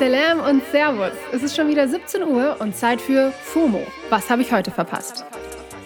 Salam 0.00 0.40
und 0.40 0.62
Servus. 0.72 1.12
Es 1.30 1.42
ist 1.42 1.54
schon 1.54 1.68
wieder 1.68 1.86
17 1.86 2.22
Uhr 2.22 2.56
und 2.58 2.74
Zeit 2.74 3.02
für 3.02 3.32
FOMO. 3.32 3.86
Was 4.08 4.30
habe 4.30 4.40
ich 4.40 4.50
heute 4.50 4.70
verpasst? 4.70 5.26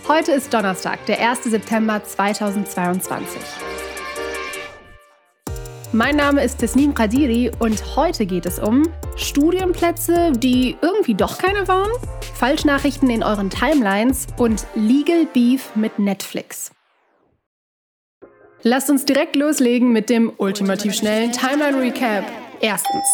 Heute 0.06 0.30
ist 0.30 0.54
Donnerstag, 0.54 1.04
der 1.06 1.18
1. 1.18 1.42
September 1.42 2.00
2022. 2.00 3.40
Mein 5.90 6.14
Name 6.14 6.44
ist 6.44 6.58
Tesnim 6.58 6.94
Qadiri 6.94 7.50
und 7.58 7.96
heute 7.96 8.24
geht 8.24 8.46
es 8.46 8.60
um 8.60 8.84
Studienplätze, 9.16 10.30
die 10.30 10.76
irgendwie 10.80 11.14
doch 11.14 11.38
keine 11.38 11.66
waren, 11.66 11.90
Falschnachrichten 12.34 13.10
in 13.10 13.24
euren 13.24 13.50
Timelines 13.50 14.28
und 14.38 14.64
Legal 14.76 15.26
Beef 15.26 15.74
mit 15.74 15.98
Netflix. 15.98 16.70
Lasst 18.62 18.90
uns 18.90 19.06
direkt 19.06 19.34
loslegen 19.34 19.92
mit 19.92 20.08
dem 20.08 20.32
ultimativ 20.36 20.94
schnellen 20.94 21.32
Timeline 21.32 21.80
Recap. 21.80 22.24
Erstens. 22.60 23.08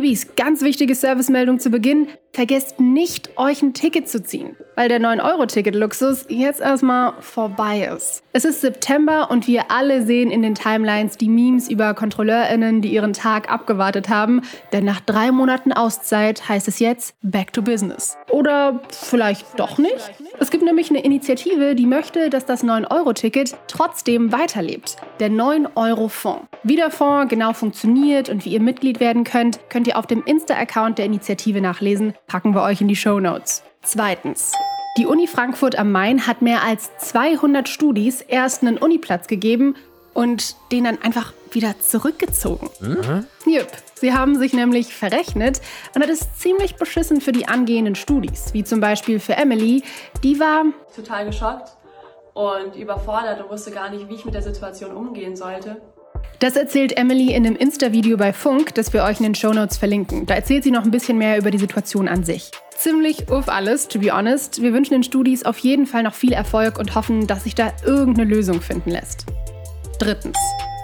Bees, 0.00 0.34
ganz 0.36 0.62
wichtige 0.62 0.94
Servicemeldung 0.94 1.58
zu 1.58 1.70
Beginn. 1.70 2.08
Vergesst 2.32 2.78
nicht, 2.78 3.36
euch 3.36 3.60
ein 3.60 3.74
Ticket 3.74 4.08
zu 4.08 4.22
ziehen, 4.22 4.56
weil 4.76 4.88
der 4.88 5.00
9-Euro-Ticket-Luxus 5.00 6.26
jetzt 6.28 6.60
erstmal 6.60 7.14
vorbei 7.20 7.90
ist. 7.92 8.22
Es 8.32 8.44
ist 8.44 8.60
September 8.60 9.32
und 9.32 9.48
wir 9.48 9.72
alle 9.72 10.06
sehen 10.06 10.30
in 10.30 10.42
den 10.42 10.54
Timelines 10.54 11.16
die 11.16 11.28
Memes 11.28 11.68
über 11.68 11.92
KontrolleurInnen, 11.92 12.82
die 12.82 12.92
ihren 12.92 13.12
Tag 13.12 13.50
abgewartet 13.50 14.08
haben, 14.08 14.42
denn 14.72 14.84
nach 14.84 15.00
drei 15.00 15.32
Monaten 15.32 15.72
Auszeit 15.72 16.48
heißt 16.48 16.68
es 16.68 16.78
jetzt 16.78 17.16
Back 17.22 17.52
to 17.52 17.62
Business. 17.62 18.16
Oder 18.30 18.80
vielleicht 18.90 19.58
doch 19.58 19.78
nicht? 19.78 20.12
Es 20.38 20.50
gibt 20.50 20.64
nämlich 20.64 20.88
eine 20.90 21.00
Initiative, 21.00 21.74
die 21.74 21.86
möchte, 21.86 22.30
dass 22.30 22.46
das 22.46 22.62
9-Euro-Ticket 22.62 23.56
trotzdem 23.66 24.30
weiterlebt. 24.30 24.96
Der 25.18 25.30
9-Euro-Fonds. 25.30 26.46
Wie 26.62 26.76
der 26.76 26.90
Fonds 26.90 27.28
genau 27.28 27.52
funktioniert 27.54 28.28
und 28.28 28.44
wie 28.44 28.50
ihr 28.50 28.60
Mitglied 28.60 29.00
werden 29.00 29.24
könnt, 29.24 29.59
könnt 29.68 29.86
ihr 29.86 29.98
auf 29.98 30.06
dem 30.06 30.22
Insta-Account 30.24 30.98
der 30.98 31.04
Initiative 31.04 31.60
nachlesen 31.60 32.14
packen 32.26 32.54
wir 32.54 32.62
euch 32.62 32.80
in 32.80 32.88
die 32.88 32.96
Show 32.96 33.20
Notes. 33.20 33.62
Zweitens. 33.82 34.52
Die 34.96 35.06
Uni 35.06 35.26
Frankfurt 35.26 35.78
am 35.78 35.92
Main 35.92 36.26
hat 36.26 36.42
mehr 36.42 36.64
als 36.64 36.90
200 36.98 37.68
Studis 37.68 38.22
erst 38.22 38.62
einen 38.62 38.76
Uniplatz 38.76 39.28
gegeben 39.28 39.76
und 40.14 40.56
den 40.72 40.84
dann 40.84 41.00
einfach 41.00 41.32
wieder 41.52 41.78
zurückgezogen. 41.80 42.70
Mhm. 42.80 43.26
Jupp, 43.46 43.68
sie 43.94 44.12
haben 44.12 44.38
sich 44.38 44.52
nämlich 44.52 44.94
verrechnet 44.94 45.60
und 45.94 46.02
das 46.02 46.10
ist 46.10 46.40
ziemlich 46.40 46.76
beschissen 46.76 47.20
für 47.20 47.32
die 47.32 47.48
angehenden 47.48 47.94
Studis, 47.94 48.52
wie 48.52 48.64
zum 48.64 48.80
Beispiel 48.80 49.20
für 49.20 49.36
Emily. 49.36 49.82
Die 50.22 50.38
war 50.38 50.64
total 50.94 51.26
geschockt 51.26 51.70
und 52.34 52.76
überfordert 52.76 53.40
und 53.42 53.50
wusste 53.50 53.70
gar 53.70 53.90
nicht, 53.90 54.08
wie 54.08 54.14
ich 54.14 54.24
mit 54.24 54.34
der 54.34 54.42
Situation 54.42 54.92
umgehen 54.92 55.36
sollte. 55.36 55.80
Das 56.38 56.56
erzählt 56.56 56.96
Emily 56.96 57.34
in 57.34 57.46
einem 57.46 57.56
Insta-Video 57.56 58.16
bei 58.16 58.32
Funk, 58.32 58.74
das 58.74 58.92
wir 58.92 59.04
euch 59.04 59.18
in 59.18 59.24
den 59.24 59.34
Shownotes 59.34 59.76
verlinken. 59.76 60.26
Da 60.26 60.34
erzählt 60.34 60.64
sie 60.64 60.70
noch 60.70 60.84
ein 60.84 60.90
bisschen 60.90 61.18
mehr 61.18 61.36
über 61.36 61.50
die 61.50 61.58
Situation 61.58 62.08
an 62.08 62.24
sich. 62.24 62.50
Ziemlich 62.76 63.30
uff 63.30 63.48
alles, 63.48 63.88
to 63.88 63.98
be 63.98 64.10
honest. 64.10 64.62
Wir 64.62 64.72
wünschen 64.72 64.94
den 64.94 65.02
Studis 65.02 65.44
auf 65.44 65.58
jeden 65.58 65.86
Fall 65.86 66.02
noch 66.02 66.14
viel 66.14 66.32
Erfolg 66.32 66.78
und 66.78 66.94
hoffen, 66.94 67.26
dass 67.26 67.44
sich 67.44 67.54
da 67.54 67.72
irgendeine 67.84 68.28
Lösung 68.28 68.62
finden 68.62 68.90
lässt. 68.90 69.26
Drittens. 69.98 70.38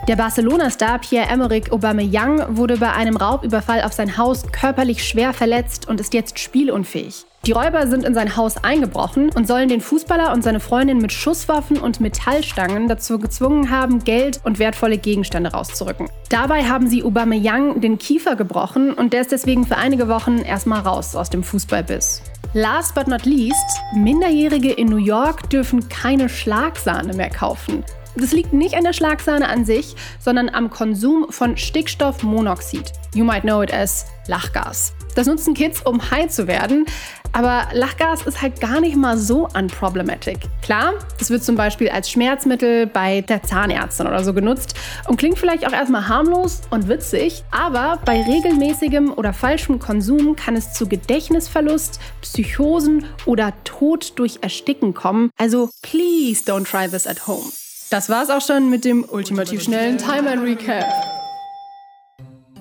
Der 0.09 0.15
Barcelona-Star 0.15 1.01
Pierre-Emerick 1.01 1.73
Aubameyang 1.73 2.57
wurde 2.57 2.77
bei 2.77 2.93
einem 2.93 3.17
Raubüberfall 3.17 3.83
auf 3.83 3.93
sein 3.93 4.17
Haus 4.17 4.45
körperlich 4.53 5.05
schwer 5.05 5.33
verletzt 5.33 5.89
und 5.89 6.01
ist 6.01 6.15
jetzt 6.15 6.39
spielunfähig. 6.39 7.27
Die 7.45 7.51
Räuber 7.51 7.89
sind 7.89 8.05
in 8.05 8.15
sein 8.15 8.37
Haus 8.37 8.57
eingebrochen 8.63 9.31
und 9.31 9.49
sollen 9.49 9.69
den 9.69 9.81
Fußballer 9.81 10.33
und 10.33 10.43
seine 10.43 10.61
Freundin 10.61 10.99
mit 10.99 11.13
Schusswaffen 11.13 11.79
und 11.79 12.01
Metallstangen 12.01 12.87
dazu 12.87 13.19
gezwungen 13.19 13.71
haben, 13.71 14.05
Geld 14.05 14.41
und 14.45 14.61
wertvolle 14.61 14.99
Gegenstände 14.99 15.51
rauszurücken. 15.51 16.09
Dabei 16.29 16.63
haben 16.63 16.89
sie 16.89 17.03
Aubameyang 17.03 17.81
den 17.81 17.99
Kiefer 17.99 18.37
gebrochen 18.37 18.93
und 18.93 19.13
der 19.13 19.23
ist 19.23 19.33
deswegen 19.33 19.67
für 19.67 19.77
einige 19.77 20.07
Wochen 20.07 20.39
erstmal 20.39 20.83
raus 20.83 21.17
aus 21.17 21.31
dem 21.31 21.43
Fußballbiss. 21.43 22.23
Last 22.55 22.95
but 22.95 23.09
not 23.09 23.25
least, 23.25 23.81
Minderjährige 23.93 24.71
in 24.71 24.87
New 24.87 24.97
York 24.99 25.51
dürfen 25.51 25.89
keine 25.89 26.29
Schlagsahne 26.29 27.13
mehr 27.15 27.31
kaufen. 27.31 27.83
Das 28.17 28.33
liegt 28.33 28.53
nicht 28.53 28.75
an 28.75 28.85
der 28.85 28.95
Schlagsahne 28.95 29.49
an 29.49 29.65
sich, 29.65 29.95
sondern 30.19 30.49
am 30.49 30.71
Konsum 30.71 31.27
von 31.31 31.57
Stickstoffmonoxid. 31.57 32.93
You 33.15 33.25
might 33.25 33.43
know 33.43 33.63
it 33.63 33.73
as 33.73 34.07
Lachgas. 34.27 34.95
Das 35.15 35.27
nutzen 35.27 35.55
Kids, 35.55 35.81
um 35.83 36.11
high 36.11 36.29
zu 36.29 36.47
werden, 36.47 36.87
aber 37.33 37.69
Lachgas 37.73 38.27
ist 38.27 38.41
halt 38.41 38.61
gar 38.61 38.81
nicht 38.81 38.97
mal 38.97 39.19
so 39.19 39.49
unproblematic. 39.55 40.39
Klar, 40.63 40.95
es 41.21 41.31
wird 41.31 41.45
zum 41.45 41.57
Beispiel 41.57 41.91
als 41.91 42.11
Schmerzmittel 42.11 42.87
bei 42.87 43.21
der 43.21 43.43
Zahnärztin 43.43 44.07
oder 44.07 44.25
so 44.25 44.33
genutzt 44.33 44.75
und 45.09 45.19
klingt 45.19 45.39
vielleicht 45.39 45.67
auch 45.67 45.73
erstmal 45.73 46.09
harmlos 46.09 46.63
und 46.71 46.89
witzig, 46.89 47.45
aber 47.51 47.99
bei 48.05 48.23
regelmäßigem 48.23 49.13
oder 49.13 49.33
falschem 49.33 49.79
Konsum 49.79 50.37
kann 50.37 50.57
es 50.57 50.73
zu 50.73 50.89
Gedächtnisverlust, 50.89 52.01
Psychosen 52.23 53.05
oder 53.27 53.53
Tod 53.65 54.19
durch 54.19 54.39
Ersticken 54.41 54.95
kommen. 54.95 55.31
Also 55.37 55.71
please 55.83 56.43
don't 56.51 56.65
try 56.65 56.89
this 56.89 57.07
at 57.07 57.27
home. 57.27 57.53
Das 57.89 58.09
war's 58.09 58.31
auch 58.31 58.41
schon 58.41 58.69
mit 58.69 58.85
dem 58.85 59.05
ultimativ 59.09 59.63
schnellen 59.63 59.97
Timeline 59.97 60.43
Recap. 60.43 60.87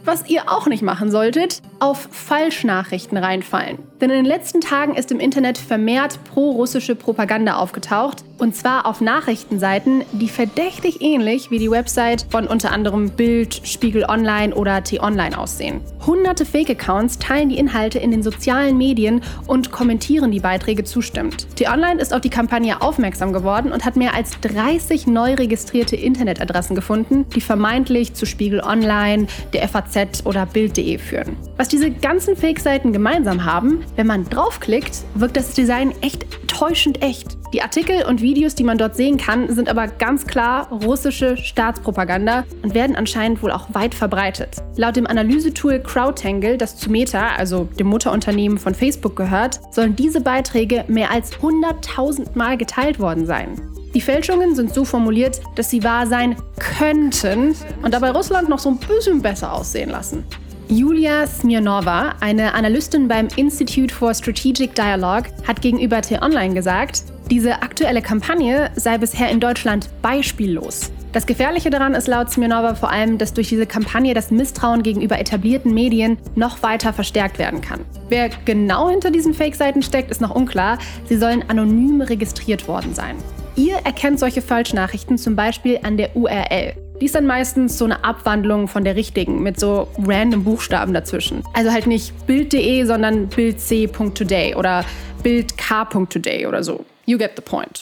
Was 0.04 0.30
ihr 0.30 0.52
auch 0.52 0.68
nicht 0.68 0.84
machen 0.84 1.10
solltet, 1.10 1.64
auf 1.80 2.08
Falschnachrichten 2.12 3.18
reinfallen. 3.18 3.80
Denn 4.02 4.10
in 4.10 4.18
den 4.18 4.26
letzten 4.26 4.62
Tagen 4.62 4.96
ist 4.96 5.12
im 5.12 5.20
Internet 5.20 5.58
vermehrt 5.58 6.20
pro-russische 6.26 6.96
Propaganda 6.96 7.56
aufgetaucht. 7.56 8.24
Und 8.38 8.54
zwar 8.54 8.86
auf 8.86 9.00
Nachrichtenseiten, 9.00 10.04
die 10.12 10.28
verdächtig 10.28 11.02
ähnlich 11.02 11.52
wie 11.52 11.60
die 11.60 11.72
Website 11.72 12.26
von 12.30 12.48
unter 12.48 12.74
anderem 12.74 13.12
Bild, 13.12 13.62
Spiegel 13.64 14.04
Online 14.04 14.54
oder 14.54 14.84
T-Online 14.84 15.38
aussehen. 15.38 15.80
Hunderte 16.06 16.46
Fake-Accounts 16.46 17.18
teilen 17.20 17.48
die 17.48 17.58
Inhalte 17.58 18.00
in 18.00 18.12
den 18.12 18.24
sozialen 18.24 18.78
Medien 18.78 19.22
und 19.48 19.72
kommentieren 19.72 20.32
die 20.32 20.42
Beiträge 20.42 20.84
zustimmend. 20.84 21.48
T-Online 21.56 22.02
ist 22.02 22.14
auf 22.14 22.20
die 22.20 22.30
Kampagne 22.30 22.82
aufmerksam 22.82 23.32
geworden 23.32 23.72
und 23.72 23.86
hat 23.86 23.96
mehr 23.96 24.14
als 24.14 24.32
30 24.42 25.08
neu 25.08 25.36
registrierte 25.36 25.96
Internetadressen 25.96 26.76
gefunden, 26.76 27.26
die 27.34 27.42
vermeintlich 27.42 28.14
zu 28.14 28.26
Spiegel 28.26 28.60
Online, 28.60 29.28
der 29.54 29.68
FAZ 29.70 30.26
oder 30.26 30.46
Bild.de 30.46 30.98
führen. 30.98 31.38
Was 31.56 31.65
diese 31.68 31.92
ganzen 31.92 32.36
Fake-Seiten 32.36 32.94
gemeinsam 32.94 33.46
haben, 33.46 33.84
wenn 33.96 34.08
man 34.08 34.30
draufklickt, 34.30 35.04
wirkt 35.16 35.38
das 35.38 35.54
Design 35.54 35.94
echt 36.02 36.26
täuschend 36.48 37.02
echt. 37.02 37.38
Die 37.54 37.62
Artikel 37.62 38.06
und 38.06 38.22
Videos, 38.22 38.56
die 38.56 38.64
man 38.64 38.78
dort 38.78 38.96
sehen 38.96 39.18
kann, 39.18 39.54
sind 39.54 39.70
aber 39.70 39.88
ganz 39.88 40.26
klar 40.26 40.70
russische 40.72 41.38
Staatspropaganda 41.38 42.44
und 42.64 42.74
werden 42.74 42.96
anscheinend 42.96 43.42
wohl 43.44 43.52
auch 43.52 43.74
weit 43.74 43.96
verbreitet. 43.96 44.58
Laut 44.76 44.96
dem 44.96 45.08
Analysetool 45.08 45.80
CrowdTangle, 45.80 46.58
das 46.58 46.78
zu 46.78 46.90
Meta, 46.90 47.30
also 47.38 47.70
dem 47.80 47.88
Mutterunternehmen 47.88 48.58
von 48.58 48.76
Facebook 48.76 49.16
gehört, 49.16 49.60
sollen 49.72 49.96
diese 49.96 50.22
Beiträge 50.22 50.86
mehr 50.88 51.12
als 51.12 51.34
100.000 51.34 52.36
Mal 52.36 52.58
geteilt 52.58 53.00
worden 53.00 53.26
sein. 53.26 53.62
Die 53.94 54.02
Fälschungen 54.02 54.56
sind 54.56 54.74
so 54.74 54.84
formuliert, 54.84 55.40
dass 55.56 55.70
sie 55.70 55.84
wahr 55.84 56.06
sein 56.06 56.36
könnten 56.60 57.56
und 57.82 57.94
dabei 57.94 58.12
Russland 58.12 58.50
noch 58.50 58.60
so 58.60 58.70
ein 58.70 58.78
bisschen 58.78 59.22
besser 59.22 59.54
aussehen 59.54 59.90
lassen. 59.90 60.26
Julia 60.68 61.28
Smirnova, 61.28 62.16
eine 62.22 62.56
Analystin 62.56 63.08
beim 63.08 63.28
Institute 63.36 63.94
for 63.94 64.16
Strategic 64.16 64.74
Dialogue, 64.74 65.26
hat 65.48 65.62
gegenüber 65.62 66.02
T-Online 66.02 66.56
gesagt, 66.56 67.04
diese 67.30 67.62
aktuelle 67.62 68.02
Kampagne 68.02 68.72
sei 68.76 68.98
bisher 68.98 69.30
in 69.30 69.40
Deutschland 69.40 69.90
beispiellos. 70.02 70.92
Das 71.12 71.28
Gefährliche 71.28 71.70
daran 71.70 71.94
ist 71.94 72.08
laut 72.08 72.32
Smirnova 72.32 72.74
vor 72.74 72.92
allem, 72.92 73.20
dass 73.20 73.34
durch 73.34 73.50
diese 73.50 73.68
Kampagne 73.68 74.16
das 74.16 74.32
Misstrauen 74.32 74.82
gegenüber 74.82 75.20
etablierten 75.20 75.72
Medien 75.72 76.18
noch 76.34 76.64
weiter 76.64 76.94
verstärkt 76.94 77.38
werden 77.38 77.62
kann. 77.62 77.82
Wer 78.10 78.30
genau 78.46 78.90
hinter 78.90 79.12
diesen 79.12 79.36
Fake-Seiten 79.36 79.84
steckt, 79.84 80.10
ist 80.10 80.20
noch 80.20 80.34
unklar. 80.34 80.80
Sie 81.08 81.18
sollen 81.18 81.44
anonym 81.48 82.02
registriert 82.02 82.68
worden 82.68 82.96
sein. 82.96 83.16
Ihr 83.56 83.76
erkennt 83.86 84.20
solche 84.20 84.42
Falschnachrichten 84.42 85.20
zum 85.20 85.36
Beispiel 85.36 85.80
an 85.84 85.96
der 85.96 86.16
URL. 86.18 86.74
Die 87.02 87.06
ist 87.06 87.16
dann 87.16 87.28
meistens 87.28 87.78
so 87.78 87.86
eine 87.86 88.04
Abwandlung 88.06 88.70
von 88.70 88.86
der 88.86 88.96
richtigen 88.96 89.44
mit 89.44 89.60
so 89.60 89.88
random 90.02 90.46
Buchstaben 90.46 90.94
dazwischen. 90.94 91.44
Also 91.54 91.72
halt 91.72 91.88
nicht 91.88 92.26
bild.de, 92.26 92.86
sondern 92.86 93.28
bildc.today 93.28 94.56
oder 94.56 94.86
bildk.today 95.22 96.46
oder 96.46 96.64
so. 96.64 96.86
You 97.06 97.18
get 97.18 97.32
the 97.36 97.42
point. 97.42 97.82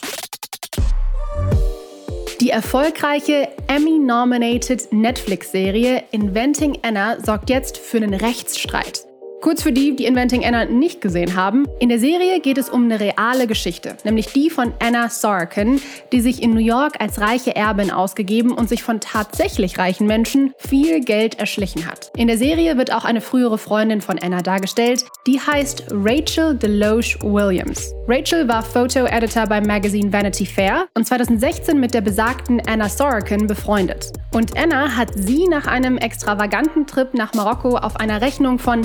Die 2.40 2.50
erfolgreiche 2.50 3.48
Emmy-nominated 3.68 4.92
Netflix-Serie 4.92 6.02
Inventing 6.10 6.78
Anna 6.82 7.20
sorgt 7.20 7.48
jetzt 7.48 7.78
für 7.78 7.98
einen 7.98 8.14
Rechtsstreit. 8.14 9.06
Kurz 9.44 9.62
für 9.62 9.72
die, 9.72 9.94
die 9.94 10.06
Inventing 10.06 10.42
Anna 10.42 10.64
nicht 10.64 11.02
gesehen 11.02 11.36
haben, 11.36 11.66
in 11.78 11.90
der 11.90 11.98
Serie 11.98 12.40
geht 12.40 12.56
es 12.56 12.70
um 12.70 12.84
eine 12.84 12.98
reale 12.98 13.46
Geschichte, 13.46 13.94
nämlich 14.02 14.28
die 14.28 14.48
von 14.48 14.72
Anna 14.78 15.10
Sorkin, 15.10 15.82
die 16.12 16.22
sich 16.22 16.42
in 16.42 16.54
New 16.54 16.64
York 16.64 16.94
als 16.98 17.20
reiche 17.20 17.54
Erbin 17.54 17.90
ausgegeben 17.90 18.52
und 18.52 18.70
sich 18.70 18.82
von 18.82 19.00
tatsächlich 19.00 19.76
reichen 19.76 20.06
Menschen 20.06 20.54
viel 20.56 21.04
Geld 21.04 21.38
erschlichen 21.38 21.86
hat. 21.86 22.10
In 22.16 22.28
der 22.28 22.38
Serie 22.38 22.78
wird 22.78 22.90
auch 22.90 23.04
eine 23.04 23.20
frühere 23.20 23.58
Freundin 23.58 24.00
von 24.00 24.18
Anna 24.18 24.40
dargestellt, 24.40 25.04
die 25.26 25.38
heißt 25.38 25.88
Rachel 25.90 26.54
Deloche 26.54 27.18
Williams. 27.20 27.92
Rachel 28.08 28.48
war 28.48 28.62
Photo-Editor 28.62 29.46
beim 29.46 29.64
Magazin 29.64 30.10
Vanity 30.10 30.46
Fair 30.46 30.86
und 30.94 31.06
2016 31.06 31.78
mit 31.78 31.92
der 31.92 32.00
besagten 32.00 32.62
Anna 32.66 32.88
Sorokin 32.88 33.46
befreundet. 33.46 34.10
Und 34.32 34.58
Anna 34.58 34.96
hat 34.96 35.10
sie 35.14 35.46
nach 35.48 35.66
einem 35.66 35.96
extravaganten 35.96 36.86
Trip 36.86 37.14
nach 37.14 37.34
Marokko 37.34 37.76
auf 37.76 37.96
einer 37.96 38.20
Rechnung 38.20 38.58
von 38.58 38.82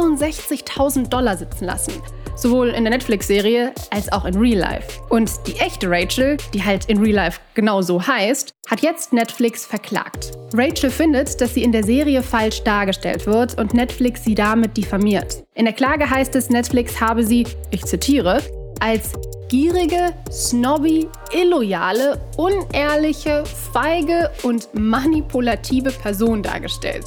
62.000 0.00 1.08
Dollar 1.08 1.36
sitzen 1.36 1.64
lassen 1.64 1.92
sowohl 2.36 2.68
in 2.68 2.84
der 2.84 2.90
Netflix-Serie 2.90 3.72
als 3.90 4.12
auch 4.12 4.24
in 4.24 4.36
Real 4.36 4.58
Life. 4.58 5.00
Und 5.08 5.30
die 5.46 5.56
echte 5.56 5.90
Rachel, 5.90 6.36
die 6.52 6.62
halt 6.62 6.84
in 6.86 6.98
Real 6.98 7.14
Life 7.14 7.40
genau 7.54 7.82
so 7.82 8.06
heißt, 8.06 8.52
hat 8.68 8.82
jetzt 8.82 9.12
Netflix 9.12 9.64
verklagt. 9.64 10.32
Rachel 10.52 10.90
findet, 10.90 11.40
dass 11.40 11.54
sie 11.54 11.62
in 11.62 11.72
der 11.72 11.84
Serie 11.84 12.22
falsch 12.22 12.62
dargestellt 12.62 13.26
wird 13.26 13.58
und 13.58 13.74
Netflix 13.74 14.24
sie 14.24 14.34
damit 14.34 14.76
diffamiert. 14.76 15.44
In 15.54 15.64
der 15.64 15.74
Klage 15.74 16.08
heißt 16.08 16.34
es, 16.36 16.50
Netflix 16.50 17.00
habe 17.00 17.24
sie, 17.24 17.46
ich 17.70 17.84
zitiere, 17.84 18.42
als 18.80 19.12
gierige, 19.48 20.12
snobby, 20.30 21.08
illoyale, 21.32 22.20
unehrliche, 22.36 23.44
feige 23.72 24.30
und 24.42 24.68
manipulative 24.74 25.90
Person 25.90 26.42
dargestellt. 26.42 27.04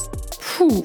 Puh. 0.59 0.83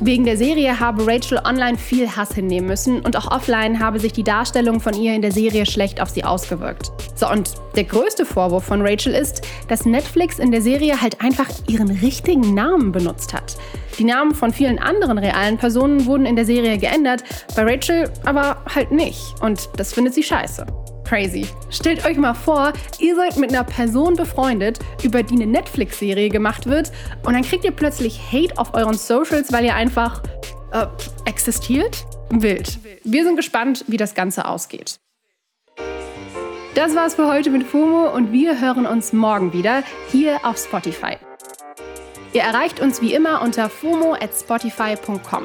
Wegen 0.00 0.24
der 0.24 0.38
Serie 0.38 0.80
habe 0.80 1.06
Rachel 1.06 1.38
online 1.44 1.76
viel 1.76 2.08
Hass 2.16 2.32
hinnehmen 2.34 2.66
müssen 2.66 3.02
und 3.02 3.18
auch 3.18 3.30
offline 3.30 3.78
habe 3.78 4.00
sich 4.00 4.14
die 4.14 4.22
Darstellung 4.22 4.80
von 4.80 4.94
ihr 4.94 5.14
in 5.14 5.20
der 5.20 5.30
Serie 5.30 5.66
schlecht 5.66 6.00
auf 6.00 6.08
sie 6.08 6.24
ausgewirkt. 6.24 6.90
So, 7.16 7.28
und 7.28 7.50
der 7.76 7.84
größte 7.84 8.24
Vorwurf 8.24 8.64
von 8.64 8.80
Rachel 8.80 9.12
ist, 9.12 9.42
dass 9.68 9.84
Netflix 9.84 10.38
in 10.38 10.50
der 10.50 10.62
Serie 10.62 11.02
halt 11.02 11.20
einfach 11.20 11.50
ihren 11.68 11.90
richtigen 11.90 12.54
Namen 12.54 12.92
benutzt 12.92 13.34
hat. 13.34 13.58
Die 13.98 14.04
Namen 14.04 14.34
von 14.34 14.54
vielen 14.54 14.78
anderen 14.78 15.18
realen 15.18 15.58
Personen 15.58 16.06
wurden 16.06 16.24
in 16.24 16.36
der 16.36 16.46
Serie 16.46 16.78
geändert, 16.78 17.22
bei 17.54 17.64
Rachel 17.64 18.10
aber 18.24 18.56
halt 18.74 18.92
nicht. 18.92 19.34
Und 19.42 19.68
das 19.76 19.92
findet 19.92 20.14
sie 20.14 20.22
scheiße. 20.22 20.64
Crazy. 21.10 21.44
Stellt 21.70 22.06
euch 22.06 22.16
mal 22.16 22.34
vor, 22.34 22.72
ihr 23.00 23.16
seid 23.16 23.36
mit 23.36 23.50
einer 23.50 23.64
Person 23.64 24.14
befreundet, 24.14 24.78
über 25.02 25.24
die 25.24 25.34
eine 25.34 25.46
Netflix-Serie 25.48 26.28
gemacht 26.28 26.66
wird, 26.66 26.92
und 27.26 27.32
dann 27.32 27.42
kriegt 27.42 27.64
ihr 27.64 27.72
plötzlich 27.72 28.20
Hate 28.30 28.56
auf 28.56 28.74
euren 28.74 28.96
Socials, 28.96 29.52
weil 29.52 29.64
ihr 29.64 29.74
einfach 29.74 30.22
äh, 30.70 30.86
existiert? 31.24 32.06
Wild. 32.30 32.78
Wir 33.02 33.24
sind 33.24 33.34
gespannt, 33.34 33.84
wie 33.88 33.96
das 33.96 34.14
Ganze 34.14 34.44
ausgeht. 34.44 35.00
Das 36.76 36.94
war's 36.94 37.16
für 37.16 37.26
heute 37.26 37.50
mit 37.50 37.64
FOMO 37.64 38.14
und 38.14 38.30
wir 38.30 38.60
hören 38.60 38.86
uns 38.86 39.12
morgen 39.12 39.52
wieder 39.52 39.82
hier 40.12 40.38
auf 40.44 40.58
Spotify. 40.58 41.16
Ihr 42.34 42.42
erreicht 42.42 42.78
uns 42.78 43.02
wie 43.02 43.14
immer 43.14 43.42
unter 43.42 43.68
FOMO 43.68 44.14
at 44.14 44.30
spotify.com. 44.32 45.44